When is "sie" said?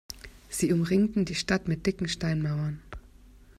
0.49-0.73